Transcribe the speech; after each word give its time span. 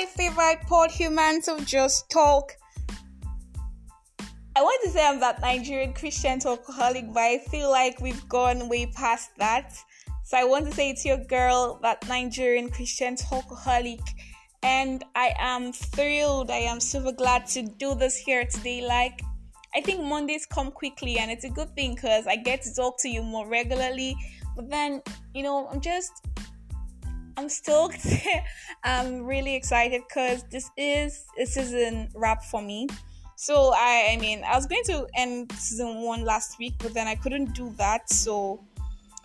my 0.00 0.06
favorite 0.06 0.66
pod 0.66 0.90
humans 0.90 1.46
who 1.46 1.60
just 1.60 2.08
talk. 2.08 2.56
I 4.56 4.62
want 4.62 4.82
to 4.84 4.90
say 4.90 5.06
I'm 5.06 5.20
that 5.20 5.42
Nigerian 5.42 5.92
Christian 5.92 6.40
alcoholic, 6.46 7.12
but 7.12 7.20
I 7.20 7.38
feel 7.50 7.70
like 7.70 8.00
we've 8.00 8.26
gone 8.26 8.70
way 8.70 8.86
past 8.86 9.30
that. 9.36 9.76
So 10.24 10.38
I 10.38 10.44
want 10.44 10.64
to 10.66 10.72
say 10.72 10.88
it's 10.88 11.04
your 11.04 11.18
girl, 11.18 11.78
that 11.82 12.08
Nigerian 12.08 12.70
Christian 12.70 13.14
alcoholic, 13.30 14.00
and 14.62 15.04
I 15.14 15.34
am 15.38 15.70
thrilled. 15.70 16.50
I 16.50 16.62
am 16.72 16.80
super 16.80 17.12
glad 17.12 17.46
to 17.48 17.62
do 17.62 17.94
this 17.94 18.16
here 18.16 18.46
today. 18.46 18.80
Like, 18.80 19.20
I 19.74 19.82
think 19.82 20.02
Mondays 20.02 20.46
come 20.46 20.70
quickly, 20.70 21.18
and 21.18 21.30
it's 21.30 21.44
a 21.44 21.50
good 21.50 21.74
thing 21.74 21.94
because 21.94 22.26
I 22.26 22.36
get 22.36 22.62
to 22.62 22.74
talk 22.74 22.98
to 23.00 23.08
you 23.10 23.22
more 23.22 23.46
regularly. 23.46 24.16
But 24.56 24.70
then, 24.70 25.02
you 25.34 25.42
know, 25.42 25.68
I'm 25.68 25.82
just 25.82 26.26
I'm 27.40 27.48
stoked. 27.48 28.06
I'm 28.84 29.24
really 29.24 29.56
excited 29.56 30.02
because 30.06 30.42
this 30.50 30.70
is 30.76 31.24
a 31.38 31.46
season 31.46 32.10
wrap 32.14 32.44
for 32.44 32.60
me. 32.60 32.86
So 33.36 33.72
I, 33.74 34.10
I 34.12 34.18
mean, 34.18 34.44
I 34.44 34.54
was 34.56 34.66
going 34.66 34.84
to 34.84 35.06
end 35.16 35.50
season 35.52 36.02
one 36.02 36.26
last 36.26 36.58
week, 36.58 36.74
but 36.80 36.92
then 36.92 37.08
I 37.08 37.14
couldn't 37.14 37.54
do 37.54 37.72
that. 37.78 38.10
So 38.10 38.62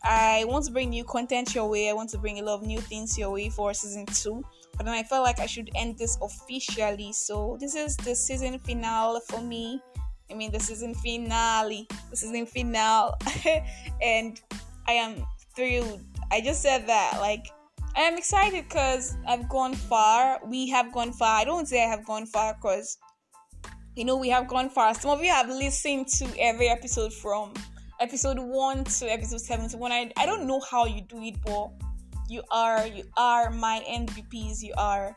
I 0.02 0.46
want 0.48 0.64
to 0.64 0.72
bring 0.72 0.92
new 0.92 1.04
content 1.04 1.54
your 1.54 1.70
way. 1.70 1.90
I 1.90 1.94
want 1.94 2.10
to 2.12 2.18
bring 2.18 2.40
a 2.40 2.42
lot 2.42 2.54
of 2.54 2.64
new 2.64 2.80
things 2.80 3.18
your 3.18 3.32
way 3.32 3.50
for 3.50 3.74
season 3.74 4.06
two. 4.06 4.46
But 4.78 4.86
then 4.86 4.96
I 4.96 5.04
felt 5.04 5.26
like 5.26 5.42
I 5.42 5.46
should 5.46 5.70
end 5.76 5.98
this 5.98 6.18
officially. 6.22 7.12
So 7.12 7.58
this 7.60 7.76
is 7.76 7.98
the 7.98 8.16
season 8.16 8.58
finale 8.60 9.20
for 9.28 9.42
me. 9.42 9.82
I 10.32 10.36
mean, 10.36 10.54
the 10.54 10.60
season 10.62 10.96
finale, 10.96 11.86
the 12.12 12.16
season 12.16 12.46
finale, 12.46 13.12
and 14.02 14.40
I 14.88 14.94
am 14.94 15.26
thrilled. 15.54 16.02
I 16.32 16.40
just 16.40 16.62
said 16.62 16.88
that 16.88 17.18
like 17.20 17.46
I 17.98 18.02
am 18.02 18.18
excited 18.18 18.68
because 18.68 19.16
I've 19.26 19.48
gone 19.48 19.74
far. 19.74 20.42
We 20.46 20.68
have 20.70 20.92
gone 20.92 21.14
far. 21.14 21.40
I 21.40 21.46
don't 21.46 21.66
say 21.66 21.82
I 21.82 21.88
have 21.88 22.06
gone 22.06 22.26
far 22.26 22.54
because, 22.54 22.98
you 23.96 24.04
know, 24.04 24.18
we 24.18 24.28
have 24.28 24.50
gone 24.50 24.70
far. 24.70 24.94
Some 24.94 25.12
of 25.12 25.24
you 25.24 25.32
have 25.32 25.48
listened 25.48 26.10
to 26.20 26.28
every 26.38 26.68
episode 26.68 27.14
from 27.14 27.54
episode 28.02 28.38
1 28.38 28.84
to 28.84 29.06
episode 29.06 29.40
71. 29.40 29.94
I, 29.94 30.12
I 30.18 30.26
don't 30.26 30.46
know 30.46 30.60
how 30.60 30.86
you 30.86 31.04
do 31.08 31.24
it, 31.24 31.36
but 31.46 31.70
you 32.28 32.44
are, 32.52 32.86
you 32.86 33.06
are 33.16 33.50
my 33.50 33.82
MVPs. 33.90 34.62
You 34.62 34.74
are 34.78 35.16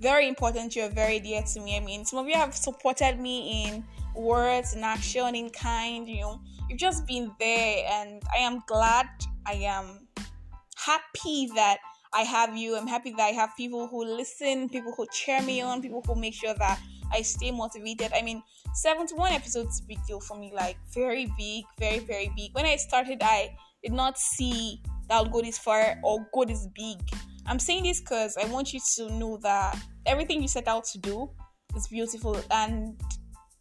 very 0.00 0.28
important. 0.28 0.76
You're 0.76 0.88
very 0.88 1.18
dear 1.18 1.42
to 1.42 1.60
me. 1.60 1.76
I 1.76 1.80
mean, 1.80 2.04
some 2.04 2.20
of 2.20 2.28
you 2.28 2.34
have 2.34 2.54
supported 2.54 3.18
me 3.18 3.66
in 3.66 3.84
words, 4.14 4.74
in 4.74 4.84
action, 4.84 5.34
in 5.34 5.50
kind. 5.50 6.08
You 6.08 6.20
know, 6.20 6.40
you've 6.68 6.78
just 6.78 7.08
been 7.08 7.32
there, 7.40 7.84
and 7.90 8.22
I 8.32 8.38
am 8.38 8.62
glad. 8.68 9.06
I 9.46 9.54
am 9.54 10.06
happy 10.76 11.50
that 11.56 11.78
I 12.12 12.22
have 12.22 12.56
you. 12.56 12.76
I'm 12.76 12.86
happy 12.86 13.12
that 13.12 13.22
I 13.22 13.32
have 13.32 13.50
people 13.56 13.86
who 13.86 14.04
listen, 14.04 14.68
people 14.68 14.92
who 14.96 15.06
cheer 15.12 15.40
me 15.42 15.60
on, 15.60 15.80
people 15.80 16.02
who 16.06 16.14
make 16.14 16.34
sure 16.34 16.54
that 16.54 16.80
I 17.12 17.22
stay 17.22 17.50
motivated. 17.50 18.12
I 18.14 18.22
mean, 18.22 18.42
71 18.74 19.32
episodes 19.32 19.80
big 19.82 19.98
deal 20.06 20.20
for 20.20 20.36
me, 20.36 20.52
like 20.54 20.76
very 20.92 21.32
big, 21.38 21.64
very, 21.78 22.00
very 22.00 22.32
big. 22.36 22.54
When 22.54 22.66
I 22.66 22.76
started, 22.76 23.18
I 23.22 23.56
did 23.82 23.92
not 23.92 24.18
see 24.18 24.82
that 25.08 25.14
I'll 25.14 25.24
go 25.26 25.40
this 25.40 25.58
far 25.58 25.96
or 26.02 26.26
go 26.34 26.44
this 26.44 26.66
big. 26.74 26.98
I'm 27.46 27.58
saying 27.58 27.84
this 27.84 28.00
because 28.00 28.36
I 28.36 28.46
want 28.46 28.72
you 28.72 28.80
to 28.96 29.10
know 29.10 29.38
that 29.38 29.78
everything 30.06 30.42
you 30.42 30.48
set 30.48 30.68
out 30.68 30.84
to 30.84 30.98
do 30.98 31.30
is 31.76 31.86
beautiful 31.88 32.40
and 32.50 33.00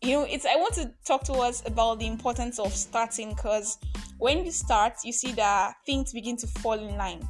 you 0.02 0.13
know 0.13 0.23
it's 0.23 0.45
i 0.45 0.56
want 0.56 0.73
to 0.73 0.91
talk 1.06 1.23
to 1.23 1.34
us 1.34 1.61
about 1.66 2.00
the 2.00 2.08
importance 2.08 2.59
of 2.59 2.73
starting 2.73 3.30
because 3.30 3.78
when 4.17 4.44
you 4.45 4.52
start 4.52 4.94
you 5.03 5.11
see 5.11 5.31
that 5.34 5.73
things 5.86 6.13
begin 6.13 6.38
to 6.38 6.47
fall 6.47 6.73
in 6.73 6.95
line 6.97 7.28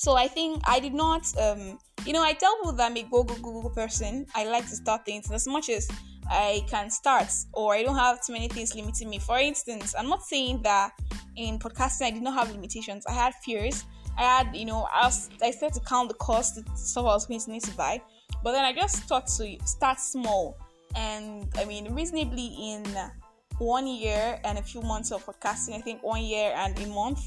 so 0.00 0.16
I 0.16 0.28
think 0.28 0.62
I 0.64 0.80
did 0.80 0.94
not, 0.94 1.26
um, 1.36 1.78
you 2.06 2.14
know, 2.14 2.22
I 2.22 2.32
tell 2.32 2.56
people 2.56 2.72
that 2.72 2.90
I'm 2.90 2.96
a 2.96 3.02
go 3.02 3.22
go 3.22 3.34
go 3.34 3.60
go 3.60 3.68
person. 3.68 4.24
I 4.34 4.46
like 4.46 4.66
to 4.70 4.74
start 4.74 5.04
things, 5.04 5.30
as 5.30 5.46
much 5.46 5.68
as 5.68 5.86
I 6.30 6.64
can 6.70 6.90
start, 6.90 7.30
or 7.52 7.74
I 7.74 7.82
don't 7.82 7.96
have 7.96 8.24
too 8.24 8.32
many 8.32 8.48
things 8.48 8.74
limiting 8.74 9.10
me. 9.10 9.18
For 9.18 9.38
instance, 9.38 9.94
I'm 9.98 10.08
not 10.08 10.22
saying 10.22 10.62
that 10.62 10.92
in 11.36 11.58
podcasting 11.58 12.06
I 12.06 12.10
did 12.12 12.22
not 12.22 12.32
have 12.32 12.50
limitations. 12.50 13.04
I 13.04 13.12
had 13.12 13.34
fears. 13.44 13.84
I 14.16 14.22
had, 14.22 14.56
you 14.56 14.64
know, 14.64 14.88
I, 14.90 15.04
was, 15.04 15.28
I 15.42 15.50
started 15.50 15.78
to 15.78 15.86
count 15.86 16.08
the 16.08 16.14
cost, 16.14 16.54
the 16.54 16.64
stuff 16.78 17.04
I 17.04 17.08
was 17.08 17.26
going 17.26 17.40
to 17.40 17.50
need 17.50 17.64
to 17.64 17.76
buy. 17.76 18.00
But 18.42 18.52
then 18.52 18.64
I 18.64 18.72
just 18.72 19.02
thought 19.02 19.26
to 19.26 19.58
start 19.66 20.00
small. 20.00 20.56
And 20.94 21.46
I 21.58 21.66
mean, 21.66 21.92
reasonably 21.92 22.46
in 22.58 22.84
one 23.58 23.86
year 23.86 24.40
and 24.44 24.56
a 24.56 24.62
few 24.62 24.80
months 24.80 25.12
of 25.12 25.26
podcasting, 25.26 25.74
I 25.74 25.82
think 25.82 26.02
one 26.02 26.22
year 26.22 26.54
and 26.56 26.78
a 26.78 26.86
month, 26.86 27.20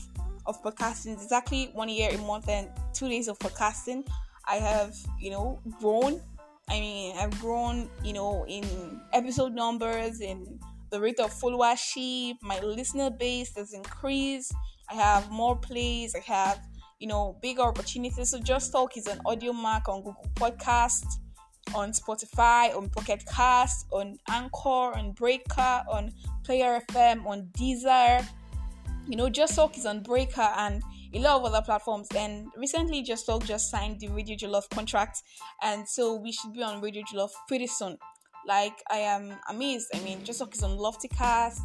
of 0.45 0.61
podcasting, 0.63 1.13
exactly 1.13 1.69
one 1.73 1.89
year, 1.89 2.09
a 2.13 2.17
month, 2.19 2.49
and 2.49 2.69
two 2.93 3.09
days 3.09 3.27
of 3.27 3.39
podcasting, 3.39 4.05
I 4.47 4.55
have, 4.55 4.95
you 5.19 5.31
know, 5.31 5.59
grown. 5.79 6.21
I 6.69 6.79
mean, 6.79 7.15
I've 7.17 7.39
grown, 7.39 7.89
you 8.03 8.13
know, 8.13 8.45
in 8.47 9.01
episode 9.13 9.53
numbers, 9.53 10.21
in 10.21 10.59
the 10.89 10.99
rate 10.99 11.19
of 11.19 11.31
followership, 11.33 12.35
my 12.41 12.59
listener 12.59 13.09
base 13.09 13.55
has 13.55 13.73
increased. 13.73 14.53
I 14.89 14.95
have 14.95 15.31
more 15.31 15.55
plays, 15.55 16.15
I 16.15 16.19
have, 16.19 16.59
you 16.99 17.07
know, 17.07 17.37
bigger 17.41 17.63
opportunities. 17.63 18.29
So 18.29 18.39
Just 18.39 18.71
Talk 18.71 18.97
is 18.97 19.07
an 19.07 19.19
Audiomack 19.25 19.87
on 19.87 20.03
Google 20.03 20.29
Podcast, 20.35 21.05
on 21.73 21.91
Spotify, 21.91 22.75
on 22.75 22.89
Pocket 22.89 23.23
Cast, 23.33 23.87
on 23.91 24.17
Anchor, 24.29 24.95
on 24.97 25.13
Breaker, 25.13 25.83
on 25.89 26.11
Player 26.43 26.81
FM, 26.91 27.25
on 27.25 27.49
Deezer 27.57 28.27
you 29.07 29.17
know, 29.17 29.29
Just 29.29 29.55
Talk 29.55 29.77
is 29.77 29.85
on 29.85 30.01
Breaker 30.01 30.49
and 30.57 30.81
a 31.13 31.19
lot 31.19 31.37
of 31.37 31.45
other 31.45 31.61
platforms. 31.61 32.07
And 32.15 32.47
recently, 32.57 33.03
Just 33.03 33.25
Talk 33.25 33.43
just 33.45 33.69
signed 33.69 33.99
the 33.99 34.07
Radio 34.09 34.35
Jollof 34.35 34.69
contract, 34.69 35.21
and 35.61 35.87
so 35.87 36.15
we 36.15 36.31
should 36.31 36.53
be 36.53 36.63
on 36.63 36.81
Radio 36.81 37.03
Jollof 37.03 37.31
pretty 37.47 37.67
soon. 37.67 37.97
Like 38.47 38.81
I 38.91 38.97
am 38.97 39.33
amazed. 39.49 39.89
I 39.93 39.99
mean, 39.99 40.23
Just 40.23 40.39
Talk 40.39 40.53
is 40.53 40.63
on 40.63 40.77
Loftycast. 40.77 41.59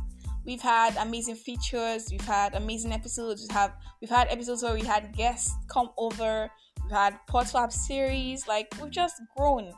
We've 0.45 0.61
had 0.61 0.97
amazing 0.97 1.37
features. 1.37 2.09
We've 2.11 2.25
had 2.25 2.55
amazing 2.55 2.93
episodes. 2.93 3.47
We 3.47 3.55
have 3.55 3.75
we've 4.01 4.11
had 4.11 4.29
episodes 4.29 4.63
where 4.63 4.75
we 4.75 4.83
had 4.83 5.15
guests 5.15 5.55
come 5.69 5.91
over. 5.99 6.51
We've 6.83 6.93
had 6.93 7.19
Podfab 7.29 7.73
series. 7.73 8.49
Like 8.49 8.73
we've 8.81 8.91
just 8.91 9.21
grown. 9.37 9.73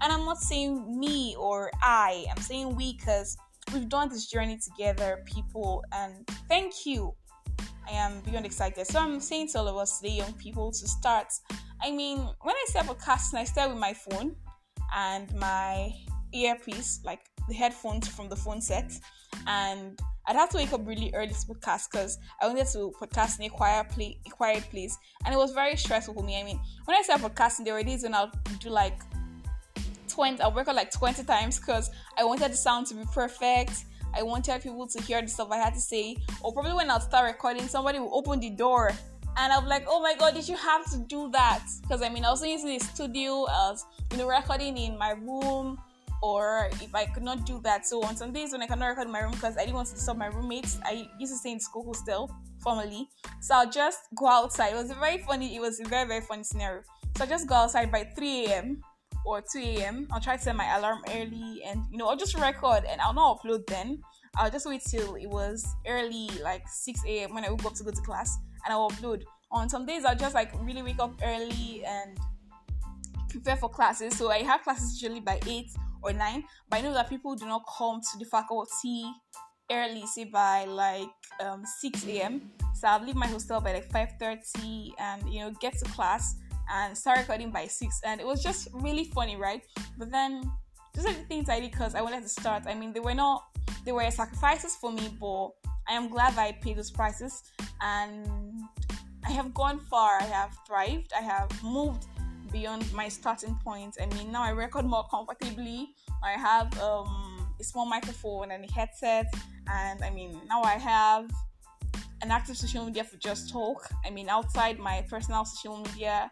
And 0.00 0.12
I'm 0.12 0.24
not 0.24 0.38
saying 0.38 0.98
me 0.98 1.34
or 1.38 1.70
I. 1.80 2.26
I'm 2.30 2.42
saying 2.42 2.76
we 2.76 2.94
because 2.94 3.36
we've 3.72 3.88
done 3.88 4.08
this 4.08 4.26
journey 4.26 4.58
together, 4.58 5.22
people, 5.24 5.84
and 5.92 6.26
thank 6.48 6.86
you. 6.86 7.14
I 7.88 7.92
am 7.92 8.20
beyond 8.20 8.46
excited. 8.46 8.86
So 8.86 8.98
I'm 8.98 9.20
saying 9.20 9.48
to 9.48 9.58
all 9.58 9.68
of 9.68 9.76
us 9.76 9.98
today, 9.98 10.14
young 10.14 10.32
people, 10.34 10.70
to 10.70 10.88
start. 10.88 11.32
I 11.82 11.90
mean, 11.90 12.18
when 12.18 12.54
I 12.54 12.64
start 12.68 12.86
podcasting, 12.86 13.38
I 13.38 13.44
start 13.44 13.70
with 13.70 13.78
my 13.78 13.92
phone 13.92 14.36
and 14.94 15.34
my 15.34 15.92
earpiece, 16.32 17.00
like 17.04 17.20
the 17.48 17.54
headphones 17.54 18.08
from 18.08 18.28
the 18.28 18.36
phone 18.36 18.60
set, 18.60 18.92
and 19.46 19.98
I'd 20.26 20.36
have 20.36 20.50
to 20.50 20.58
wake 20.58 20.72
up 20.72 20.86
really 20.86 21.10
early 21.14 21.28
to 21.28 21.34
podcast 21.34 21.90
because 21.90 22.18
I 22.40 22.46
wanted 22.46 22.68
to 22.68 22.92
podcast 23.00 23.40
in 23.40 23.46
a 23.46 23.48
quiet, 23.48 23.88
play, 23.88 24.18
a 24.24 24.30
quiet 24.30 24.62
place, 24.70 24.96
and 25.24 25.34
it 25.34 25.36
was 25.36 25.52
very 25.52 25.76
stressful 25.76 26.14
for 26.14 26.22
me. 26.22 26.40
I 26.40 26.44
mean, 26.44 26.60
when 26.84 26.96
I 26.96 27.02
started 27.02 27.26
podcasting, 27.26 27.64
there 27.64 27.74
were 27.74 27.82
days 27.82 28.04
when 28.04 28.14
I'll 28.14 28.30
do 28.60 28.70
like 28.70 29.00
20 30.12 30.40
i 30.40 30.48
work 30.48 30.68
on 30.68 30.76
like 30.76 30.90
20 30.90 31.24
times 31.24 31.58
because 31.58 31.90
i 32.18 32.24
wanted 32.24 32.52
the 32.52 32.56
sound 32.56 32.86
to 32.86 32.94
be 32.94 33.04
perfect 33.12 33.84
i 34.14 34.22
wanted 34.22 34.60
people 34.62 34.86
to 34.86 35.00
hear 35.02 35.20
the 35.22 35.28
stuff 35.28 35.48
i 35.50 35.56
had 35.56 35.74
to 35.74 35.80
say 35.80 36.16
or 36.42 36.52
probably 36.52 36.72
when 36.74 36.90
i'll 36.90 37.00
start 37.00 37.26
recording 37.26 37.66
somebody 37.66 37.98
will 37.98 38.14
open 38.14 38.38
the 38.40 38.50
door 38.50 38.90
and 39.38 39.52
i'm 39.52 39.66
like 39.66 39.84
oh 39.88 40.00
my 40.00 40.14
god 40.18 40.34
did 40.34 40.46
you 40.46 40.56
have 40.56 40.84
to 40.90 40.98
do 40.98 41.30
that 41.30 41.64
because 41.82 42.02
i 42.02 42.08
mean 42.08 42.24
i 42.24 42.30
was 42.30 42.44
using 42.44 42.78
the 42.78 42.84
studio 42.84 43.44
i 43.44 43.70
was 43.70 43.84
you 44.10 44.18
know 44.18 44.28
recording 44.28 44.76
in 44.76 44.98
my 44.98 45.10
room 45.10 45.78
or 46.22 46.70
if 46.74 46.94
I 46.94 47.06
could 47.06 47.24
not 47.24 47.44
do 47.44 47.60
that. 47.64 47.84
So 47.84 48.00
on 48.04 48.16
some 48.16 48.32
days 48.32 48.52
when 48.52 48.62
I 48.62 48.68
cannot 48.68 48.86
record 48.86 49.06
in 49.06 49.12
my 49.12 49.18
room 49.20 49.32
because 49.32 49.56
I 49.56 49.62
didn't 49.62 49.74
want 49.74 49.88
to 49.88 49.94
disturb 49.94 50.18
my 50.18 50.26
roommates, 50.26 50.78
I 50.84 51.08
used 51.18 51.32
to 51.32 51.36
stay 51.36 51.50
in 51.50 51.58
school 51.58 51.84
hostel 51.84 52.32
formally. 52.60 53.08
So 53.40 53.56
I'll 53.56 53.68
just 53.68 54.02
go 54.14 54.28
outside. 54.28 54.72
It 54.72 54.76
was 54.76 54.90
a 54.92 54.94
very 54.94 55.18
funny, 55.18 55.56
it 55.56 55.60
was 55.60 55.80
a 55.80 55.84
very, 55.84 56.06
very 56.06 56.20
funny 56.20 56.44
scenario. 56.44 56.82
So 57.16 57.24
I 57.24 57.26
just 57.26 57.48
go 57.48 57.56
outside 57.56 57.90
by 57.90 58.04
3 58.04 58.46
a.m 58.46 58.82
or 59.24 59.40
2 59.40 59.58
a.m. 59.58 60.08
I'll 60.10 60.20
try 60.20 60.36
to 60.36 60.42
set 60.42 60.56
my 60.56 60.76
alarm 60.76 61.02
early 61.10 61.62
and 61.64 61.84
you 61.90 61.98
know 61.98 62.08
I'll 62.08 62.16
just 62.16 62.36
record 62.36 62.84
and 62.88 63.00
I'll 63.00 63.14
not 63.14 63.40
upload 63.40 63.66
then. 63.66 64.02
I'll 64.36 64.50
just 64.50 64.66
wait 64.66 64.82
till 64.82 65.14
it 65.16 65.26
was 65.26 65.66
early, 65.86 66.28
like 66.42 66.66
6 66.66 67.00
a.m. 67.06 67.34
when 67.34 67.44
I 67.44 67.50
woke 67.50 67.66
up 67.66 67.74
to 67.74 67.84
go 67.84 67.90
to 67.90 68.00
class 68.02 68.38
and 68.64 68.72
I'll 68.72 68.90
upload. 68.90 69.22
On 69.50 69.68
some 69.68 69.84
days 69.84 70.04
I'll 70.04 70.16
just 70.16 70.34
like 70.34 70.50
really 70.60 70.82
wake 70.82 70.98
up 70.98 71.14
early 71.22 71.84
and 71.84 72.18
prepare 73.28 73.56
for 73.56 73.68
classes. 73.68 74.16
So 74.16 74.30
I 74.30 74.38
have 74.38 74.62
classes 74.62 75.00
usually 75.00 75.20
by 75.20 75.40
8 75.46 75.66
or 76.02 76.12
9, 76.12 76.44
but 76.68 76.78
I 76.78 76.82
know 76.82 76.94
that 76.94 77.08
people 77.08 77.34
do 77.34 77.46
not 77.46 77.62
come 77.78 78.00
to 78.00 78.18
the 78.18 78.24
faculty 78.24 79.04
early, 79.70 80.06
say 80.06 80.24
by 80.24 80.64
like 80.64 81.08
um, 81.40 81.64
6 81.80 82.06
a.m. 82.06 82.50
So 82.74 82.88
I'll 82.88 83.04
leave 83.04 83.14
my 83.14 83.26
hostel 83.26 83.60
by 83.60 83.72
like 83.74 83.88
5:30 83.90 84.92
and 84.98 85.32
you 85.32 85.40
know 85.40 85.50
get 85.60 85.78
to 85.78 85.84
class 85.90 86.34
and 86.70 86.96
start 86.96 87.18
recording 87.18 87.50
by 87.50 87.66
six, 87.66 88.00
and 88.04 88.20
it 88.20 88.26
was 88.26 88.42
just 88.42 88.68
really 88.72 89.04
funny, 89.04 89.36
right? 89.36 89.62
But 89.98 90.10
then 90.10 90.50
those 90.94 91.06
are 91.06 91.12
the 91.12 91.24
things 91.24 91.48
I 91.48 91.60
did 91.60 91.70
because 91.70 91.94
I 91.94 92.02
wanted 92.02 92.22
to 92.22 92.28
start. 92.28 92.64
I 92.66 92.74
mean, 92.74 92.92
they 92.92 93.00
were 93.00 93.14
not 93.14 93.44
they 93.84 93.92
were 93.92 94.08
sacrifices 94.10 94.76
for 94.76 94.92
me, 94.92 95.16
but 95.20 95.50
I 95.88 95.94
am 95.94 96.08
glad 96.08 96.38
I 96.38 96.52
paid 96.52 96.76
those 96.76 96.90
prices, 96.90 97.42
and 97.80 98.26
I 99.26 99.30
have 99.32 99.52
gone 99.54 99.80
far. 99.80 100.18
I 100.20 100.24
have 100.24 100.56
thrived. 100.66 101.12
I 101.16 101.22
have 101.22 101.50
moved 101.62 102.06
beyond 102.52 102.92
my 102.92 103.08
starting 103.08 103.58
point. 103.64 103.96
I 104.00 104.06
mean, 104.14 104.30
now 104.30 104.42
I 104.42 104.50
record 104.50 104.84
more 104.84 105.06
comfortably. 105.10 105.94
I 106.22 106.32
have 106.32 106.78
um, 106.80 107.48
a 107.58 107.64
small 107.64 107.86
microphone 107.86 108.50
and 108.52 108.64
a 108.64 108.72
headset, 108.72 109.26
and 109.68 110.04
I 110.04 110.10
mean, 110.10 110.40
now 110.48 110.62
I 110.62 110.74
have 110.74 111.30
an 112.22 112.30
active 112.30 112.56
social 112.56 112.84
media 112.84 113.02
for 113.02 113.16
Just 113.16 113.50
Talk. 113.50 113.88
I 114.06 114.10
mean, 114.10 114.28
outside 114.28 114.78
my 114.78 115.04
personal 115.08 115.44
social 115.44 115.78
media, 115.78 116.30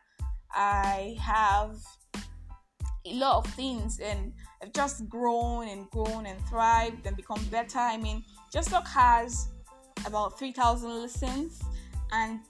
I 0.54 1.16
have 1.20 1.76
a 3.06 3.14
lot 3.14 3.46
of 3.46 3.54
things 3.54 4.00
and 4.00 4.32
I've 4.62 4.72
just 4.72 5.08
grown 5.08 5.68
and 5.68 5.88
grown 5.90 6.26
and 6.26 6.40
thrived 6.46 7.06
and 7.06 7.16
become 7.16 7.42
better. 7.50 7.78
I 7.78 7.96
mean, 7.96 8.24
Just 8.52 8.70
Talk 8.70 8.86
has 8.88 9.48
about 10.06 10.38
3,000 10.38 10.90
listens 10.90 11.62
and 12.12 12.40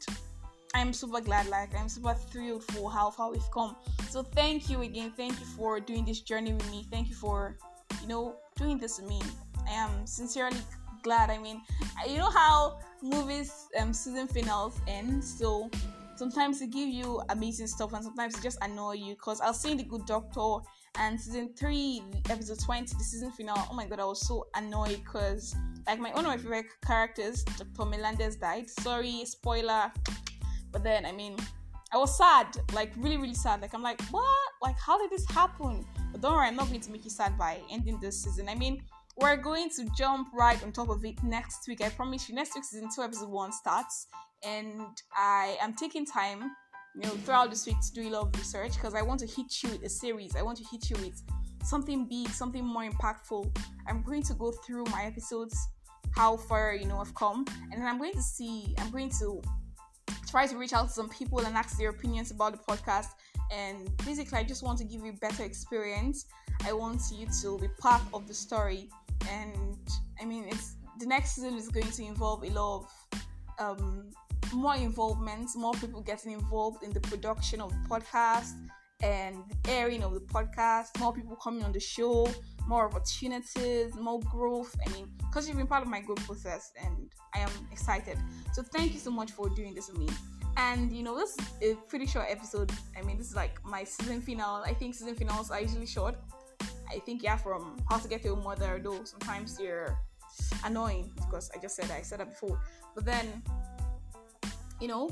I'm 0.74 0.92
super 0.92 1.20
glad, 1.20 1.48
like, 1.48 1.74
I'm 1.74 1.88
super 1.88 2.14
thrilled 2.14 2.64
for 2.64 2.90
how 2.90 3.10
far 3.10 3.30
we've 3.30 3.50
come. 3.52 3.74
So, 4.08 4.22
thank 4.22 4.70
you 4.70 4.82
again. 4.82 5.12
Thank 5.16 5.38
you 5.40 5.46
for 5.46 5.80
doing 5.80 6.04
this 6.04 6.20
journey 6.20 6.52
with 6.52 6.70
me. 6.70 6.86
Thank 6.90 7.08
you 7.08 7.16
for, 7.16 7.56
you 8.00 8.06
know, 8.06 8.36
doing 8.56 8.78
this 8.78 9.00
with 9.00 9.08
me. 9.08 9.20
I 9.68 9.72
am 9.72 10.06
sincerely 10.06 10.58
glad. 11.02 11.28
I 11.28 11.38
mean, 11.38 11.60
you 12.08 12.18
know 12.18 12.30
how 12.30 12.78
movies 13.02 13.66
um, 13.80 13.92
season 13.92 14.28
finales 14.28 14.80
end, 14.86 15.24
so 15.24 15.70
sometimes 16.20 16.60
they 16.60 16.66
give 16.66 16.90
you 16.90 17.18
amazing 17.30 17.66
stuff 17.66 17.94
and 17.94 18.04
sometimes 18.04 18.34
they 18.34 18.42
just 18.42 18.58
annoy 18.60 18.92
you 18.92 19.14
because 19.14 19.40
I 19.40 19.46
was 19.46 19.58
seeing 19.58 19.78
The 19.78 19.84
Good 19.84 20.04
Doctor 20.04 20.58
and 20.98 21.18
season 21.18 21.54
3 21.56 22.02
episode 22.28 22.60
20 22.60 22.94
the 22.98 23.02
season 23.02 23.30
finale 23.32 23.62
oh 23.70 23.74
my 23.74 23.86
god 23.86 24.00
I 24.00 24.04
was 24.04 24.26
so 24.28 24.46
annoyed 24.54 25.00
because 25.02 25.56
like 25.86 25.98
my 25.98 26.10
one 26.10 26.26
of 26.26 26.30
my 26.30 26.36
favorite 26.36 26.66
characters 26.84 27.42
Dr. 27.42 27.88
Melendez 27.88 28.36
died 28.36 28.68
sorry 28.68 29.24
spoiler 29.24 29.90
but 30.70 30.84
then 30.84 31.06
I 31.06 31.12
mean 31.12 31.36
I 31.90 31.96
was 31.96 32.14
sad 32.18 32.48
like 32.74 32.92
really 32.98 33.16
really 33.16 33.32
sad 33.32 33.62
like 33.62 33.72
I'm 33.72 33.82
like 33.82 34.02
what 34.10 34.50
like 34.60 34.78
how 34.78 34.98
did 34.98 35.10
this 35.10 35.24
happen 35.30 35.86
but 36.12 36.20
don't 36.20 36.34
worry 36.34 36.48
I'm 36.48 36.56
not 36.56 36.68
going 36.68 36.82
to 36.82 36.90
make 36.90 37.04
you 37.04 37.10
sad 37.10 37.38
by 37.38 37.60
ending 37.70 37.98
this 37.98 38.22
season 38.22 38.46
I 38.50 38.56
mean 38.56 38.82
we're 39.16 39.36
going 39.36 39.70
to 39.70 39.86
jump 39.96 40.28
right 40.34 40.62
on 40.62 40.72
top 40.72 40.88
of 40.88 41.04
it 41.04 41.22
next 41.22 41.66
week. 41.68 41.82
I 41.82 41.90
promise 41.90 42.28
you. 42.28 42.34
Next 42.34 42.54
week, 42.54 42.64
season 42.64 42.88
two, 42.94 43.02
episode 43.02 43.28
one 43.28 43.52
starts, 43.52 44.06
and 44.44 44.82
I 45.16 45.56
am 45.60 45.74
taking 45.74 46.06
time, 46.06 46.50
you 46.94 47.02
know, 47.02 47.14
throughout 47.24 47.50
this 47.50 47.66
week 47.66 47.80
to 47.80 47.92
do 47.92 48.08
a 48.08 48.10
lot 48.10 48.26
of 48.26 48.36
research 48.36 48.74
because 48.74 48.94
I 48.94 49.02
want 49.02 49.20
to 49.20 49.26
hit 49.26 49.62
you 49.62 49.70
with 49.70 49.82
a 49.82 49.88
series. 49.88 50.36
I 50.36 50.42
want 50.42 50.58
to 50.58 50.64
hit 50.70 50.90
you 50.90 50.96
with 50.96 51.22
something 51.64 52.06
big, 52.06 52.28
something 52.28 52.64
more 52.64 52.88
impactful. 52.88 53.56
I'm 53.86 54.02
going 54.02 54.22
to 54.24 54.34
go 54.34 54.52
through 54.52 54.84
my 54.86 55.04
episodes, 55.04 55.56
how 56.12 56.36
far 56.36 56.74
you 56.74 56.86
know 56.86 56.98
I've 56.98 57.14
come, 57.14 57.44
and 57.70 57.80
then 57.80 57.86
I'm 57.86 57.98
going 57.98 58.14
to 58.14 58.22
see. 58.22 58.74
I'm 58.78 58.90
going 58.90 59.10
to 59.20 59.42
try 60.28 60.46
to 60.46 60.56
reach 60.56 60.72
out 60.72 60.88
to 60.88 60.92
some 60.92 61.08
people 61.08 61.40
and 61.40 61.56
ask 61.56 61.78
their 61.78 61.90
opinions 61.90 62.30
about 62.30 62.52
the 62.52 62.58
podcast. 62.58 63.08
And 63.52 63.90
basically, 64.06 64.38
I 64.38 64.44
just 64.44 64.62
want 64.62 64.78
to 64.78 64.84
give 64.84 65.04
you 65.04 65.10
a 65.10 65.16
better 65.16 65.44
experience. 65.44 66.26
I 66.64 66.72
want 66.72 67.00
you 67.12 67.26
to 67.42 67.58
be 67.58 67.68
part 67.80 68.02
of 68.14 68.28
the 68.28 68.34
story 68.34 68.88
and 69.28 69.78
I 70.20 70.24
mean, 70.24 70.44
it's 70.48 70.76
the 70.98 71.06
next 71.06 71.34
season 71.34 71.54
is 71.54 71.68
going 71.68 71.90
to 71.90 72.04
involve 72.04 72.44
a 72.44 72.50
lot 72.50 72.86
of 73.58 73.78
um, 73.78 74.10
more 74.52 74.76
involvement, 74.76 75.50
more 75.56 75.72
people 75.74 76.00
getting 76.00 76.32
involved 76.32 76.82
in 76.82 76.92
the 76.92 77.00
production 77.00 77.60
of 77.60 77.70
the 77.70 77.88
podcast 77.88 78.52
and 79.02 79.36
the 79.64 79.70
airing 79.70 80.02
of 80.02 80.12
the 80.12 80.20
podcast, 80.20 80.98
more 80.98 81.12
people 81.12 81.36
coming 81.36 81.64
on 81.64 81.72
the 81.72 81.80
show, 81.80 82.28
more 82.66 82.86
opportunities, 82.86 83.94
more 83.94 84.20
growth. 84.30 84.74
I 84.86 84.92
mean, 84.92 85.08
because 85.18 85.48
you've 85.48 85.56
been 85.56 85.66
part 85.66 85.82
of 85.82 85.88
my 85.88 86.00
growth 86.00 86.24
process, 86.26 86.72
and 86.84 87.10
I 87.34 87.40
am 87.40 87.50
excited. 87.72 88.18
So 88.52 88.62
thank 88.62 88.92
you 88.92 89.00
so 89.00 89.10
much 89.10 89.32
for 89.32 89.48
doing 89.48 89.74
this 89.74 89.88
with 89.88 89.98
me. 89.98 90.08
And 90.56 90.92
you 90.92 91.02
know, 91.02 91.16
this 91.16 91.36
is 91.60 91.72
a 91.72 91.76
pretty 91.76 92.06
short 92.06 92.26
episode. 92.28 92.70
I 92.98 93.02
mean, 93.02 93.16
this 93.16 93.28
is 93.28 93.36
like 93.36 93.64
my 93.64 93.84
season 93.84 94.20
finale. 94.20 94.64
I 94.66 94.74
think 94.74 94.94
season 94.94 95.14
finales 95.14 95.50
are 95.50 95.60
usually 95.60 95.86
short 95.86 96.16
I 96.90 96.98
think 96.98 97.22
yeah, 97.22 97.36
from 97.36 97.76
how 97.88 97.98
to 97.98 98.08
get 98.08 98.24
your 98.24 98.36
mother 98.36 98.80
though 98.82 99.04
sometimes 99.04 99.58
you're 99.60 99.98
annoying 100.64 101.10
because 101.16 101.50
I 101.54 101.58
just 101.58 101.76
said 101.76 101.90
I 101.90 102.02
said 102.02 102.20
that 102.20 102.30
before. 102.30 102.60
But 102.94 103.04
then, 103.04 103.42
you 104.80 104.88
know, 104.88 105.10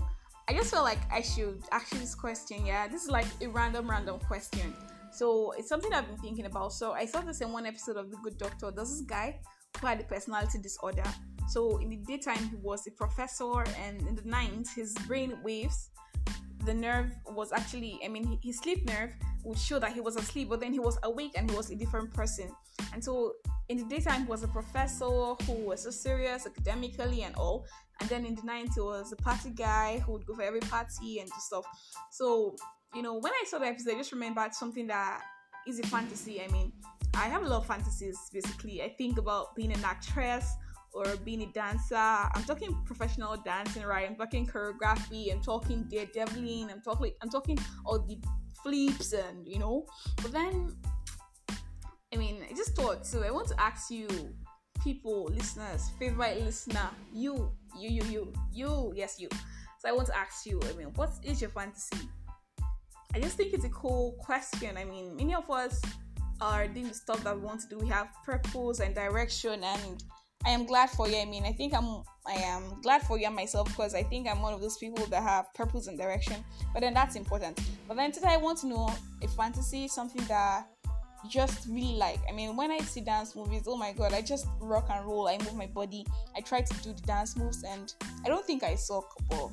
I 0.48 0.54
just 0.54 0.70
feel 0.70 0.82
like 0.82 1.00
I 1.12 1.20
should 1.20 1.62
ask 1.72 1.92
you 1.92 1.98
this 1.98 2.14
question. 2.14 2.64
Yeah, 2.64 2.88
this 2.88 3.04
is 3.04 3.10
like 3.10 3.26
a 3.42 3.48
random, 3.48 3.88
random 3.88 4.18
question. 4.20 4.74
So 5.12 5.52
it's 5.58 5.68
something 5.68 5.92
I've 5.92 6.06
been 6.06 6.18
thinking 6.18 6.46
about. 6.46 6.72
So 6.72 6.92
I 6.92 7.04
saw 7.04 7.20
this 7.20 7.40
in 7.40 7.52
one 7.52 7.66
episode 7.66 7.96
of 7.96 8.10
The 8.10 8.16
Good 8.22 8.38
Doctor. 8.38 8.70
There's 8.70 8.90
this 8.90 9.02
guy 9.02 9.40
who 9.80 9.86
had 9.86 10.00
a 10.00 10.04
personality 10.04 10.58
disorder. 10.58 11.04
So 11.48 11.78
in 11.78 11.90
the 11.90 11.96
daytime 11.96 12.48
he 12.48 12.56
was 12.56 12.86
a 12.86 12.90
professor, 12.92 13.62
and 13.82 14.00
in 14.06 14.14
the 14.14 14.22
night 14.24 14.66
his 14.74 14.94
brain 15.06 15.38
waves, 15.42 15.90
the 16.64 16.74
nerve 16.74 17.10
was 17.26 17.52
actually, 17.52 17.98
I 18.04 18.08
mean, 18.08 18.38
his 18.42 18.58
sleep 18.58 18.86
nerve 18.86 19.10
would 19.44 19.58
show 19.58 19.78
that 19.78 19.92
he 19.92 20.00
was 20.00 20.16
asleep, 20.16 20.48
but 20.50 20.60
then 20.60 20.72
he 20.72 20.78
was 20.78 20.98
awake 21.02 21.32
and 21.36 21.50
he 21.50 21.56
was 21.56 21.70
a 21.70 21.76
different 21.76 22.12
person. 22.12 22.50
And 22.92 23.02
so 23.02 23.34
in 23.68 23.76
the 23.78 23.84
daytime, 23.84 24.26
was 24.26 24.42
a 24.42 24.48
professor 24.48 25.04
who 25.04 25.52
was 25.66 25.82
so 25.82 25.90
serious 25.90 26.46
academically 26.46 27.22
and 27.22 27.34
all. 27.36 27.66
And 28.00 28.08
then 28.08 28.24
in 28.24 28.34
the 28.34 28.42
night, 28.42 28.70
he 28.74 28.80
was 28.80 29.12
a 29.12 29.16
party 29.16 29.50
guy 29.50 29.98
who 30.00 30.12
would 30.12 30.26
go 30.26 30.34
for 30.34 30.42
every 30.42 30.60
party 30.60 31.20
and 31.20 31.28
stuff. 31.38 31.64
So, 32.10 32.56
you 32.94 33.02
know, 33.02 33.18
when 33.18 33.32
I 33.32 33.44
saw 33.46 33.58
the 33.58 33.66
episode, 33.66 33.94
I 33.94 33.98
just 33.98 34.12
remembered 34.12 34.54
something 34.54 34.86
that 34.86 35.22
is 35.66 35.80
a 35.80 35.86
fantasy. 35.86 36.40
I 36.40 36.48
mean, 36.48 36.72
I 37.14 37.26
have 37.28 37.42
a 37.42 37.46
lot 37.46 37.58
of 37.58 37.66
fantasies 37.66 38.18
basically. 38.32 38.82
I 38.82 38.90
think 38.96 39.18
about 39.18 39.54
being 39.56 39.72
an 39.72 39.84
actress 39.84 40.54
or 40.92 41.16
being 41.24 41.42
a 41.42 41.46
dancer. 41.46 41.96
I'm 41.96 42.44
talking 42.44 42.74
professional 42.86 43.36
dancing, 43.36 43.84
right? 43.84 44.08
I'm 44.08 44.16
talking 44.16 44.46
choreography. 44.46 45.32
I'm 45.32 45.42
talking 45.42 45.84
daredeviling. 45.84 46.70
I'm 46.72 46.80
talking. 46.80 47.12
I'm 47.22 47.30
talking 47.30 47.58
all 47.84 47.98
the 47.98 48.18
flips 48.62 49.12
and 49.12 49.46
you 49.46 49.58
know. 49.58 49.86
But 50.22 50.32
then, 50.32 50.76
I 52.12 52.16
mean, 52.16 52.44
I 52.48 52.54
just 52.54 52.74
thought. 52.74 53.06
So 53.06 53.22
I 53.22 53.30
want 53.30 53.48
to 53.48 53.60
ask 53.60 53.90
you, 53.90 54.08
people, 54.82 55.28
listeners, 55.32 55.90
favorite 55.98 56.42
listener, 56.42 56.90
you, 57.12 57.50
you, 57.78 57.90
you, 57.90 58.04
you, 58.04 58.32
you, 58.52 58.92
yes, 58.94 59.16
you. 59.18 59.28
So 59.80 59.88
I 59.88 59.92
want 59.92 60.08
to 60.08 60.16
ask 60.16 60.46
you. 60.46 60.60
I 60.68 60.72
mean, 60.76 60.88
what 60.94 61.10
is 61.22 61.40
your 61.40 61.50
fantasy? 61.50 62.08
I 63.14 63.20
just 63.20 63.36
think 63.36 63.54
it's 63.54 63.64
a 63.64 63.70
cool 63.70 64.16
question. 64.20 64.76
I 64.76 64.84
mean, 64.84 65.16
many 65.16 65.34
of 65.34 65.50
us 65.50 65.80
are 66.40 66.66
doing 66.66 66.88
the 66.88 66.94
stuff 66.94 67.22
that 67.24 67.34
we 67.36 67.42
want 67.44 67.60
to 67.62 67.68
do. 67.68 67.78
We 67.78 67.88
have 67.88 68.08
purpose 68.24 68.80
and 68.80 68.94
direction 68.94 69.62
and 69.64 70.02
I 70.44 70.50
am 70.50 70.66
glad 70.66 70.90
for 70.90 71.08
you. 71.08 71.18
I 71.18 71.24
mean, 71.24 71.44
I 71.44 71.52
think 71.52 71.74
I'm 71.74 72.02
I 72.26 72.34
am 72.34 72.80
glad 72.82 73.02
for 73.02 73.18
you 73.18 73.30
myself 73.30 73.68
because 73.68 73.94
I 73.94 74.02
think 74.02 74.28
I'm 74.28 74.40
one 74.40 74.52
of 74.52 74.60
those 74.60 74.76
people 74.76 75.04
that 75.06 75.22
have 75.22 75.52
purpose 75.54 75.88
and 75.88 75.98
direction. 75.98 76.44
But 76.72 76.80
then 76.80 76.94
that's 76.94 77.16
important. 77.16 77.58
But 77.88 77.96
then 77.96 78.12
today 78.12 78.28
I 78.30 78.36
want 78.36 78.58
to 78.60 78.68
know 78.68 78.92
if 79.20 79.30
fantasy 79.32 79.88
something 79.88 80.24
that 80.26 80.66
just 81.28 81.66
really 81.68 81.94
like. 81.94 82.20
I 82.28 82.32
mean, 82.32 82.56
when 82.56 82.70
I 82.70 82.78
see 82.78 83.00
dance 83.00 83.36
movies, 83.36 83.64
oh 83.66 83.76
my 83.76 83.92
god, 83.92 84.12
I 84.12 84.22
just 84.22 84.46
rock 84.60 84.88
and 84.90 85.04
roll. 85.06 85.28
I 85.28 85.38
move 85.38 85.54
my 85.54 85.66
body. 85.66 86.06
I 86.36 86.40
try 86.40 86.62
to 86.62 86.74
do 86.82 86.92
the 86.92 87.02
dance 87.02 87.36
moves, 87.36 87.64
and 87.64 87.92
I 88.24 88.28
don't 88.28 88.44
think 88.44 88.62
I 88.62 88.74
suck, 88.74 89.14
but 89.28 89.50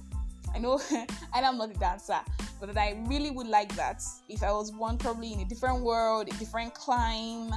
I 0.53 0.60
know 0.60 0.79
and 0.91 1.46
I'm 1.46 1.58
not 1.58 1.72
a 1.72 1.74
dancer, 1.74 2.20
but 2.60 2.77
I 2.77 3.01
really 3.08 3.32
would 3.32 3.48
like 3.48 3.75
that 3.75 4.01
if 4.29 4.44
I 4.44 4.51
was 4.51 4.72
born 4.72 4.98
probably 4.98 5.34
in 5.34 5.41
a 5.41 5.46
different 5.46 5.84
world, 5.84 6.27
a 6.27 6.38
different 6.38 6.74
climb 6.74 7.51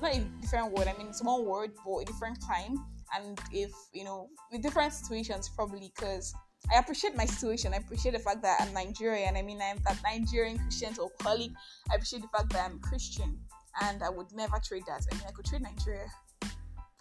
not 0.00 0.14
a 0.14 0.20
different 0.40 0.72
world. 0.72 0.88
I 0.88 0.96
mean, 0.98 1.08
it's 1.08 1.22
one 1.22 1.44
word, 1.44 1.72
but 1.84 1.98
a 1.98 2.04
different 2.04 2.40
time. 2.40 2.84
And 3.14 3.40
if 3.52 3.70
you 3.92 4.04
know, 4.04 4.28
with 4.52 4.62
different 4.62 4.92
situations, 4.92 5.50
probably 5.54 5.92
because 5.94 6.34
I 6.72 6.78
appreciate 6.78 7.16
my 7.16 7.24
situation. 7.24 7.74
I 7.74 7.78
appreciate 7.78 8.12
the 8.12 8.18
fact 8.18 8.42
that 8.42 8.60
I'm 8.60 8.72
Nigerian. 8.72 9.36
I 9.36 9.42
mean, 9.42 9.60
I'm 9.62 9.78
that 9.86 9.98
Nigerian 10.04 10.58
Christian 10.58 10.94
or 10.98 11.10
colleague. 11.20 11.52
I 11.90 11.94
appreciate 11.94 12.22
the 12.22 12.28
fact 12.28 12.52
that 12.52 12.70
I'm 12.70 12.78
Christian, 12.80 13.38
and 13.82 14.02
I 14.02 14.10
would 14.10 14.32
never 14.32 14.58
trade 14.62 14.84
that. 14.86 15.02
I 15.10 15.14
mean, 15.14 15.24
I 15.28 15.32
could 15.32 15.44
trade 15.44 15.62
Nigeria. 15.62 16.06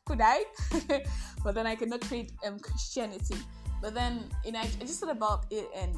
Could 0.05 0.21
I? 0.21 0.43
but 1.43 1.53
then 1.53 1.67
I 1.67 1.75
cannot 1.75 2.01
trade 2.01 2.31
um, 2.45 2.59
Christianity. 2.59 3.35
But 3.81 3.93
then, 3.93 4.23
you 4.43 4.51
know, 4.51 4.59
I, 4.59 4.63
I 4.63 4.85
just 4.85 4.99
thought 4.99 5.11
about 5.11 5.45
it 5.51 5.69
and 5.75 5.95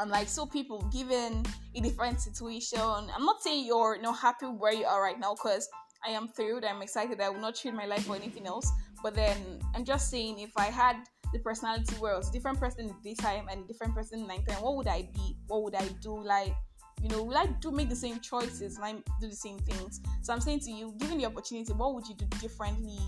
I'm 0.00 0.08
like, 0.08 0.28
so 0.28 0.46
people, 0.46 0.82
given 0.92 1.44
a 1.74 1.80
different 1.80 2.20
situation, 2.20 2.80
I'm 2.80 3.24
not 3.24 3.42
saying 3.42 3.66
you're 3.66 4.00
not 4.00 4.18
happy 4.18 4.46
where 4.46 4.72
you 4.72 4.86
are 4.86 5.02
right 5.02 5.18
now 5.18 5.34
because 5.34 5.68
I 6.06 6.10
am 6.12 6.28
thrilled, 6.28 6.64
I'm 6.64 6.80
excited, 6.80 7.20
I 7.20 7.28
will 7.28 7.40
not 7.40 7.56
trade 7.56 7.74
my 7.74 7.84
life 7.84 8.06
for 8.06 8.16
anything 8.16 8.46
else. 8.46 8.70
But 9.02 9.14
then 9.14 9.60
I'm 9.74 9.84
just 9.84 10.10
saying, 10.10 10.38
if 10.38 10.52
I 10.56 10.66
had 10.66 10.96
the 11.32 11.38
personality 11.38 11.94
I 12.02 12.20
different 12.32 12.58
person 12.58 12.88
in 12.88 12.94
daytime 13.02 13.46
and 13.50 13.66
different 13.66 13.94
person 13.94 14.20
in 14.20 14.26
nighttime, 14.26 14.62
what 14.62 14.76
would 14.76 14.88
I 14.88 15.08
be? 15.14 15.36
What 15.46 15.62
would 15.62 15.74
I 15.74 15.86
do? 16.00 16.22
Like, 16.22 16.54
you 17.02 17.08
know, 17.08 17.22
will 17.22 17.36
I 17.36 17.46
do 17.60 17.70
make 17.70 17.88
the 17.88 17.96
same 17.96 18.20
choices? 18.20 18.76
And 18.76 18.84
I 18.84 18.92
do 19.20 19.28
the 19.28 19.36
same 19.36 19.58
things? 19.58 20.00
So 20.22 20.32
I'm 20.32 20.40
saying 20.40 20.60
to 20.60 20.70
you, 20.70 20.94
given 20.98 21.18
the 21.18 21.26
opportunity, 21.26 21.72
what 21.72 21.94
would 21.94 22.06
you 22.06 22.14
do 22.14 22.26
differently? 22.40 22.98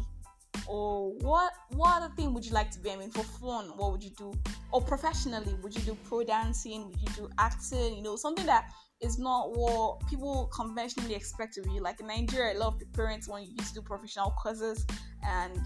Or 0.67 1.13
what 1.21 1.53
what 1.71 1.97
other 2.03 2.15
thing 2.15 2.33
would 2.35 2.45
you 2.45 2.53
like 2.53 2.71
to 2.73 2.79
be? 2.79 2.91
I 2.91 2.97
mean 2.97 3.11
for 3.11 3.25
fun 3.25 3.73
what 3.77 3.91
would 3.93 4.03
you 4.03 4.13
do? 4.17 4.33
Or 4.71 4.81
professionally 4.81 5.55
would 5.63 5.75
you 5.75 5.81
do 5.81 5.97
pro 6.05 6.23
dancing? 6.23 6.89
Would 6.89 7.01
you 7.01 7.09
do 7.17 7.31
acting? 7.39 7.97
You 7.97 8.03
know 8.03 8.17
something 8.17 8.47
that 8.47 8.71
is 9.01 9.19
not 9.19 9.57
what 9.57 10.07
people 10.09 10.49
conventionally 10.55 11.15
expect 11.15 11.59
of 11.59 11.67
you. 11.67 11.81
Like 11.81 11.99
in 12.01 12.07
nigeria 12.07 12.57
a 12.57 12.59
lot 12.59 12.75
of 12.75 12.79
the 12.79 12.87
parents 12.87 13.29
want 13.29 13.49
you 13.49 13.57
to 13.57 13.75
do 13.75 13.83
professional 13.83 14.31
courses 14.41 14.87
and 15.27 15.59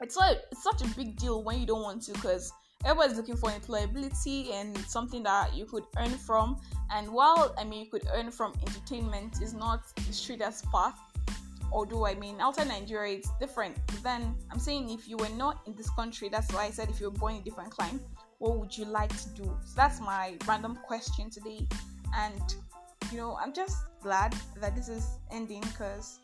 it's 0.00 0.16
like 0.16 0.38
it's 0.50 0.62
such 0.62 0.82
a 0.82 0.88
big 0.96 1.16
deal 1.16 1.42
when 1.42 1.60
you 1.60 1.66
don't 1.66 1.82
want 1.82 2.02
to 2.02 2.12
because 2.12 2.52
everybody's 2.84 3.16
looking 3.16 3.36
for 3.36 3.50
employability 3.50 4.52
and 4.52 4.76
something 4.78 5.22
that 5.22 5.54
you 5.54 5.64
could 5.64 5.84
earn 5.96 6.10
from. 6.10 6.60
And 6.90 7.08
while 7.08 7.54
I 7.58 7.64
mean 7.64 7.84
you 7.84 7.90
could 7.90 8.08
earn 8.12 8.30
from 8.30 8.52
entertainment 8.66 9.42
is 9.42 9.54
not 9.54 9.82
the 9.94 10.12
straightest 10.12 10.70
path. 10.70 10.98
Although 11.72 12.06
I 12.06 12.14
mean 12.14 12.40
outside 12.40 12.68
Nigeria 12.68 13.16
it's 13.18 13.30
different. 13.40 13.76
Then 14.02 14.34
I'm 14.50 14.58
saying 14.58 14.90
if 14.90 15.08
you 15.08 15.16
were 15.16 15.30
not 15.30 15.62
in 15.66 15.74
this 15.74 15.90
country, 15.90 16.28
that's 16.28 16.52
why 16.52 16.64
I 16.64 16.70
said 16.70 16.90
if 16.90 17.00
you 17.00 17.06
were 17.06 17.18
born 17.18 17.34
in 17.34 17.40
a 17.40 17.44
different 17.44 17.70
climate, 17.70 18.02
what 18.38 18.58
would 18.58 18.76
you 18.76 18.84
like 18.84 19.16
to 19.22 19.28
do? 19.30 19.44
So 19.64 19.72
that's 19.74 20.00
my 20.00 20.36
random 20.46 20.78
question 20.86 21.30
today. 21.30 21.66
And 22.14 22.54
you 23.10 23.18
know, 23.18 23.36
I'm 23.40 23.52
just 23.52 23.76
glad 24.02 24.34
that 24.60 24.74
this 24.74 24.88
is 24.88 25.18
ending 25.30 25.60
because 25.60 26.20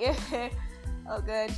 oh 1.10 1.20
good. 1.20 1.50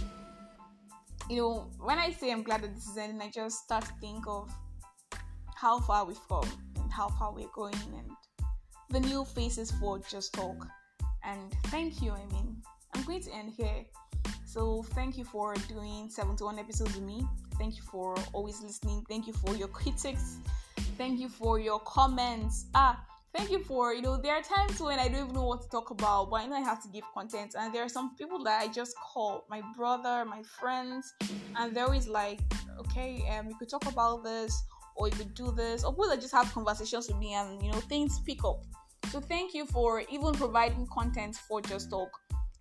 You 1.30 1.36
know, 1.36 1.70
when 1.80 1.98
I 1.98 2.10
say 2.10 2.32
I'm 2.32 2.42
glad 2.42 2.62
that 2.62 2.74
this 2.74 2.88
is 2.88 2.96
ending, 2.96 3.20
I 3.22 3.30
just 3.30 3.64
start 3.64 3.84
to 3.84 3.92
think 4.00 4.26
of 4.26 4.50
how 5.54 5.78
far 5.80 6.04
we've 6.04 6.28
come 6.28 6.48
and 6.76 6.92
how 6.92 7.08
far 7.08 7.32
we're 7.32 7.46
going 7.54 7.74
and 7.74 8.10
the 8.90 9.00
new 9.00 9.24
faces 9.24 9.70
for 9.70 10.00
Just 10.00 10.34
Talk. 10.34 10.66
And 11.24 11.52
thank 11.66 12.02
you, 12.02 12.10
I 12.10 12.24
mean, 12.32 12.56
I'm 12.94 13.04
going 13.04 13.22
to 13.22 13.32
end 13.32 13.52
here. 13.56 13.84
So 14.44 14.82
thank 14.94 15.16
you 15.16 15.24
for 15.24 15.54
doing 15.68 16.08
71 16.10 16.58
episodes 16.58 16.94
with 16.94 17.04
me. 17.04 17.24
Thank 17.58 17.76
you 17.76 17.82
for 17.82 18.16
always 18.32 18.60
listening. 18.60 19.04
Thank 19.08 19.26
you 19.26 19.32
for 19.32 19.54
your 19.54 19.68
critics. 19.68 20.38
Thank 20.98 21.20
you 21.20 21.28
for 21.28 21.58
your 21.60 21.78
comments. 21.80 22.66
Ah, 22.74 23.02
thank 23.34 23.50
you 23.50 23.60
for 23.64 23.94
you 23.94 24.02
know 24.02 24.16
there 24.16 24.34
are 24.34 24.42
times 24.42 24.80
when 24.80 24.98
I 24.98 25.08
don't 25.08 25.24
even 25.24 25.34
know 25.34 25.46
what 25.46 25.62
to 25.62 25.68
talk 25.68 25.90
about, 25.90 26.30
but 26.30 26.36
I 26.36 26.46
know 26.46 26.56
I 26.56 26.60
have 26.60 26.82
to 26.82 26.88
give 26.88 27.04
content. 27.14 27.54
And 27.58 27.74
there 27.74 27.82
are 27.82 27.88
some 27.88 28.14
people 28.16 28.42
that 28.44 28.62
I 28.62 28.68
just 28.68 28.94
call 28.96 29.44
my 29.48 29.62
brother, 29.76 30.24
my 30.24 30.42
friends, 30.42 31.14
and 31.56 31.74
they're 31.74 31.84
always 31.84 32.08
like, 32.08 32.40
okay, 32.78 33.24
um, 33.36 33.48
you 33.48 33.56
could 33.56 33.68
talk 33.68 33.86
about 33.86 34.24
this 34.24 34.62
or 34.96 35.08
you 35.08 35.14
could 35.14 35.34
do 35.34 35.50
this, 35.52 35.84
or 35.84 35.92
people 35.92 36.14
just 36.16 36.34
have 36.34 36.52
conversations 36.52 37.08
with 37.08 37.16
me 37.16 37.34
and 37.34 37.62
you 37.62 37.72
know 37.72 37.80
things 37.80 38.20
pick 38.26 38.44
up. 38.44 38.62
So 39.10 39.20
thank 39.20 39.54
you 39.54 39.66
for 39.66 40.02
even 40.10 40.32
providing 40.32 40.86
content 40.86 41.36
for 41.36 41.60
Just 41.60 41.90
Talk. 41.90 42.10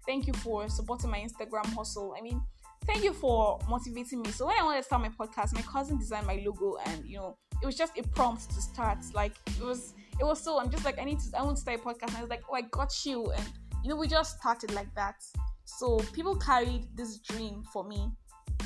Thank 0.06 0.28
you 0.28 0.34
for 0.34 0.68
supporting 0.70 1.10
my 1.10 1.20
Instagram 1.20 1.66
hustle. 1.74 2.16
I 2.18 2.22
mean, 2.22 2.42
thank 2.86 3.04
you 3.04 3.14
for 3.14 3.60
motivating 3.70 4.22
me. 4.22 4.32
So 4.32 4.48
when 4.48 4.58
I 4.60 4.64
wanted 4.64 4.80
to 4.80 4.84
start 4.84 5.02
my 5.02 5.10
podcast, 5.10 5.54
my 5.54 5.62
cousin 5.62 5.98
designed 5.98 6.28
my 6.28 6.42
logo, 6.46 6.78
and 6.86 7.06
you 7.06 7.18
know, 7.18 7.38
it 7.62 7.66
was 7.66 7.76
just 7.76 7.98
a 7.98 8.04
prompt 8.04 8.50
to 8.50 8.62
start. 8.62 8.98
Like 9.14 9.34
it 9.48 9.62
was, 9.64 9.94
it 10.22 10.26
was 10.26 10.40
so. 10.40 10.60
I'm 10.60 10.70
just 10.70 10.86
like, 10.86 11.00
I 11.00 11.04
need 11.04 11.20
to, 11.20 11.38
I 11.38 11.44
want 11.44 11.58
to 11.58 11.62
start 11.62 11.80
a 11.80 11.84
podcast. 11.84 12.10
And 12.10 12.18
I 12.18 12.22
was 12.22 12.30
like, 12.30 12.44
oh, 12.50 12.54
I 12.54 12.62
got 12.62 12.94
you, 13.06 13.32
and 13.32 13.46
you 13.84 13.90
know, 13.90 13.96
we 13.96 14.08
just 14.08 14.38
started 14.38 14.72
like 14.74 14.94
that. 14.96 15.16
So 15.66 15.98
people 16.14 16.36
carried 16.36 16.86
this 16.96 17.18
dream 17.18 17.64
for 17.74 17.84
me, 17.84 18.12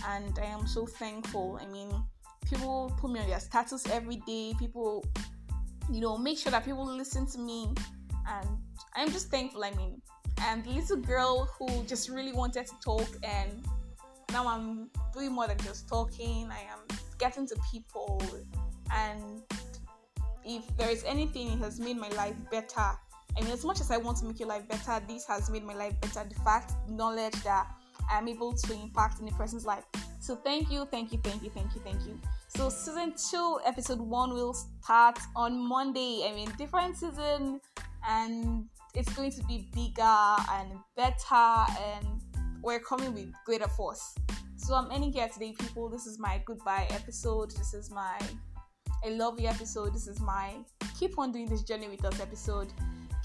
and 0.07 0.37
I 0.37 0.45
am 0.45 0.67
so 0.67 0.85
thankful. 0.85 1.57
I 1.61 1.65
mean, 1.67 1.89
people 2.47 2.93
put 2.99 3.09
me 3.09 3.21
on 3.21 3.29
their 3.29 3.39
status 3.39 3.87
every 3.89 4.17
day. 4.27 4.53
People, 4.59 5.05
you 5.89 6.01
know, 6.01 6.17
make 6.17 6.37
sure 6.37 6.51
that 6.51 6.65
people 6.65 6.85
listen 6.85 7.25
to 7.27 7.39
me, 7.39 7.69
and 8.27 8.49
I'm 8.95 9.09
just 9.11 9.29
thankful. 9.29 9.63
I 9.63 9.71
mean, 9.71 10.01
and 10.41 10.63
the 10.65 10.71
little 10.71 10.97
girl 10.97 11.49
who 11.57 11.83
just 11.85 12.09
really 12.09 12.33
wanted 12.33 12.65
to 12.67 12.73
talk 12.83 13.07
and 13.23 13.65
now 14.31 14.47
I'm 14.47 14.89
doing 15.13 15.31
more 15.31 15.47
than 15.47 15.57
just 15.59 15.87
talking. 15.87 16.49
I 16.51 16.59
am 16.59 16.97
getting 17.17 17.47
to 17.47 17.55
people, 17.71 18.21
and 18.93 19.41
if 20.45 20.65
there 20.77 20.89
is 20.89 21.03
anything, 21.03 21.47
it 21.53 21.59
has 21.59 21.79
made 21.79 21.97
my 21.97 22.09
life 22.09 22.35
better. 22.51 22.91
I 23.37 23.41
mean, 23.41 23.51
as 23.51 23.65
much 23.65 23.81
as 23.81 23.91
I 23.91 23.97
want 23.97 24.17
to 24.19 24.25
make 24.25 24.39
your 24.39 24.47
life 24.47 24.67
better, 24.67 25.01
this 25.07 25.25
has 25.25 25.49
made 25.49 25.63
my 25.63 25.73
life 25.73 25.99
better. 25.99 26.23
The 26.27 26.39
fact, 26.41 26.73
knowledge 26.87 27.33
that 27.43 27.67
I'm 28.09 28.27
able 28.27 28.53
to 28.53 28.73
impact 28.73 29.19
in 29.19 29.27
a 29.27 29.31
person's 29.31 29.65
life. 29.65 29.83
So 30.19 30.35
thank 30.35 30.71
you, 30.71 30.85
thank 30.85 31.11
you, 31.11 31.19
thank 31.23 31.43
you, 31.43 31.49
thank 31.49 31.75
you, 31.75 31.81
thank 31.81 32.05
you. 32.05 32.19
So 32.47 32.69
season 32.69 33.13
two, 33.29 33.59
episode 33.65 33.99
one 33.99 34.33
will 34.33 34.53
start 34.53 35.19
on 35.35 35.57
Monday. 35.57 36.25
I 36.29 36.33
mean, 36.33 36.49
different 36.57 36.95
season, 36.95 37.59
and 38.07 38.65
it's 38.93 39.11
going 39.13 39.31
to 39.31 39.43
be 39.43 39.67
bigger 39.73 40.03
and 40.03 40.71
better 40.95 41.65
and 41.81 42.21
we're 42.61 42.79
coming 42.79 43.13
with 43.13 43.31
greater 43.45 43.67
force. 43.67 44.15
So 44.55 44.73
I'm 44.73 44.89
ending 44.91 45.11
here 45.11 45.27
today, 45.27 45.53
people. 45.59 45.89
This 45.89 46.07
is 46.07 46.17
my 46.17 46.41
goodbye 46.45 46.87
episode. 46.89 47.51
This 47.51 47.73
is 47.73 47.91
my 47.91 48.17
I 49.05 49.09
love 49.09 49.39
you 49.39 49.47
episode. 49.47 49.93
This 49.93 50.07
is 50.07 50.19
my 50.19 50.55
keep 50.99 51.19
on 51.19 51.31
doing 51.31 51.45
this 51.45 51.61
journey 51.61 51.87
with 51.87 52.03
us 52.05 52.19
episode. 52.19 52.73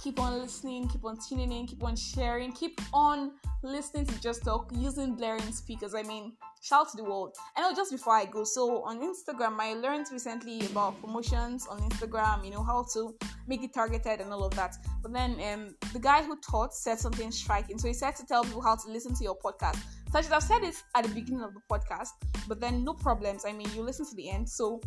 Keep 0.02 0.20
on 0.20 0.38
listening, 0.38 0.86
keep 0.88 1.06
on 1.06 1.16
tuning 1.26 1.52
in, 1.52 1.66
keep 1.66 1.82
on 1.82 1.96
sharing, 1.96 2.52
keep 2.52 2.78
on 2.92 3.32
listening 3.62 4.04
to 4.04 4.20
Just 4.20 4.44
Talk 4.44 4.70
using 4.74 5.14
blaring 5.14 5.52
speakers. 5.52 5.94
I 5.94 6.02
mean, 6.02 6.32
shout 6.60 6.90
to 6.90 6.98
the 6.98 7.04
world. 7.04 7.34
And 7.56 7.64
know 7.64 7.74
just 7.74 7.92
before 7.92 8.14
I 8.14 8.26
go, 8.26 8.44
so 8.44 8.82
on 8.82 9.00
Instagram, 9.00 9.58
I 9.58 9.72
learned 9.72 10.06
recently 10.12 10.60
about 10.66 11.00
promotions 11.00 11.66
on 11.66 11.80
Instagram, 11.80 12.44
you 12.44 12.50
know, 12.50 12.62
how 12.62 12.84
to 12.92 13.14
make 13.46 13.62
it 13.62 13.72
targeted 13.72 14.20
and 14.20 14.32
all 14.32 14.44
of 14.44 14.54
that. 14.56 14.76
But 15.02 15.14
then 15.14 15.40
um, 15.50 15.74
the 15.94 15.98
guy 15.98 16.22
who 16.22 16.38
taught 16.40 16.74
said 16.74 16.98
something 16.98 17.30
striking. 17.30 17.78
So 17.78 17.88
he 17.88 17.94
said 17.94 18.16
to 18.16 18.26
tell 18.26 18.44
people 18.44 18.60
how 18.60 18.76
to 18.76 18.90
listen 18.90 19.14
to 19.14 19.24
your 19.24 19.36
podcast. 19.36 19.78
So 20.12 20.18
I 20.18 20.22
should 20.22 20.32
have 20.32 20.42
said 20.42 20.62
it 20.62 20.74
at 20.94 21.04
the 21.04 21.14
beginning 21.14 21.42
of 21.42 21.54
the 21.54 21.60
podcast, 21.70 22.10
but 22.48 22.60
then 22.60 22.84
no 22.84 22.92
problems. 22.92 23.44
I 23.46 23.52
mean, 23.52 23.68
you 23.74 23.82
listen 23.82 24.06
to 24.06 24.14
the 24.14 24.28
end. 24.28 24.48
So 24.48 24.80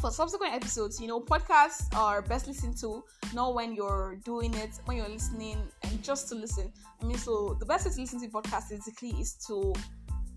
for 0.00 0.10
subsequent 0.10 0.54
episodes, 0.54 1.00
you 1.00 1.06
know, 1.06 1.20
podcasts 1.20 1.94
are 1.94 2.22
best 2.22 2.46
listened 2.46 2.76
to 2.78 3.02
not 3.34 3.54
when 3.54 3.74
you're 3.74 4.18
doing 4.24 4.52
it, 4.54 4.70
when 4.84 4.96
you're 4.96 5.08
listening, 5.08 5.58
and 5.82 6.02
just 6.02 6.28
to 6.28 6.34
listen. 6.34 6.72
I 7.00 7.04
mean, 7.04 7.18
so 7.18 7.56
the 7.58 7.66
best 7.66 7.86
way 7.86 7.92
to 7.92 8.00
listen 8.00 8.20
to 8.20 8.28
podcasts 8.28 8.70
basically 8.70 9.10
is 9.20 9.34
to 9.46 9.72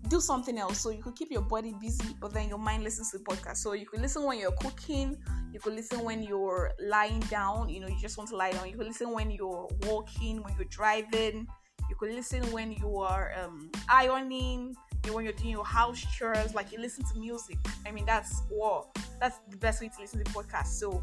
do 0.08 0.20
something 0.20 0.58
else. 0.58 0.80
So 0.80 0.90
you 0.90 1.02
could 1.02 1.14
keep 1.14 1.30
your 1.30 1.42
body 1.42 1.74
busy, 1.80 2.16
but 2.20 2.32
then 2.32 2.48
your 2.48 2.58
mind 2.58 2.84
listens 2.84 3.10
to 3.10 3.18
the 3.18 3.24
podcast. 3.24 3.58
So 3.58 3.74
you 3.74 3.86
could 3.86 4.00
listen 4.00 4.24
when 4.24 4.38
you're 4.38 4.52
cooking, 4.52 5.16
you 5.52 5.60
could 5.60 5.74
listen 5.74 6.04
when 6.04 6.22
you're 6.22 6.72
lying 6.80 7.20
down, 7.20 7.68
you 7.68 7.80
know, 7.80 7.88
you 7.88 7.98
just 8.00 8.16
want 8.16 8.30
to 8.30 8.36
lie 8.36 8.52
down. 8.52 8.68
You 8.68 8.76
could 8.76 8.86
listen 8.86 9.12
when 9.12 9.30
you're 9.30 9.68
walking, 9.82 10.42
when 10.42 10.54
you're 10.56 10.68
driving, 10.68 11.46
you 11.90 11.96
could 11.96 12.14
listen 12.14 12.42
when 12.52 12.72
you 12.72 12.98
are 12.98 13.34
um, 13.42 13.70
ironing, 13.88 14.76
when 15.10 15.24
you're 15.24 15.34
doing 15.34 15.50
your 15.50 15.64
house 15.64 16.00
chores, 16.16 16.54
like 16.54 16.72
you 16.72 16.78
listen 16.78 17.04
to 17.12 17.18
music. 17.18 17.58
I 17.86 17.90
mean, 17.90 18.06
that's 18.06 18.42
what 18.48 18.96
that's 19.20 19.38
the 19.50 19.56
best 19.56 19.82
way 19.82 19.88
to 19.88 20.00
listen 20.00 20.22
to 20.24 20.32
podcasts. 20.32 20.78
So 20.78 21.02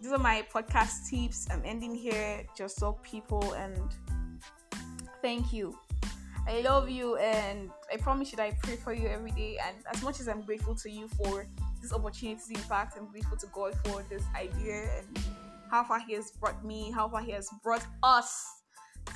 these 0.00 0.10
are 0.10 0.18
my 0.18 0.44
podcast 0.52 1.08
tips. 1.08 1.46
I'm 1.50 1.62
ending 1.64 1.94
here. 1.94 2.46
Just 2.56 2.78
talk 2.78 3.02
people 3.02 3.52
and 3.52 3.78
thank 5.22 5.52
you. 5.52 5.78
I 6.46 6.60
love 6.60 6.90
you 6.90 7.16
and 7.16 7.70
I 7.92 7.96
promise 7.96 8.30
you 8.32 8.36
that 8.36 8.46
I 8.46 8.52
pray 8.62 8.76
for 8.76 8.92
you 8.92 9.08
every 9.08 9.30
day. 9.30 9.58
And 9.66 9.76
as 9.94 10.02
much 10.02 10.20
as 10.20 10.28
I'm 10.28 10.42
grateful 10.42 10.74
to 10.76 10.90
you 10.90 11.08
for 11.08 11.46
this 11.80 11.92
opportunity, 11.92 12.54
in 12.54 12.60
fact, 12.60 12.96
I'm 12.98 13.06
grateful 13.06 13.36
to 13.38 13.46
God 13.52 13.74
for 13.84 14.04
this 14.10 14.22
idea 14.34 14.88
and 14.98 15.18
how 15.70 15.84
far 15.84 16.00
He 16.00 16.14
has 16.14 16.30
brought 16.32 16.64
me, 16.64 16.90
how 16.90 17.08
far 17.08 17.22
He 17.22 17.32
has 17.32 17.48
brought 17.62 17.86
us. 18.02 18.62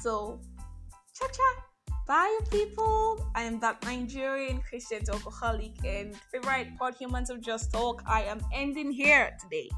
So, 0.01 0.41
cha 1.19 1.27
cha. 1.27 1.51
Bye, 2.07 2.39
people. 2.51 3.27
I 3.35 3.43
am 3.43 3.59
that 3.61 3.83
Nigerian 3.85 4.63
Christian 4.63 5.03
alcoholic 5.11 5.73
and 5.85 6.17
favorite 6.33 6.69
pod 6.79 6.95
humans 6.95 7.29
of 7.29 7.41
Just 7.41 7.73
Talk. 7.73 8.03
I 8.07 8.23
am 8.23 8.41
ending 8.55 8.93
here 8.93 9.37
today. 9.43 9.69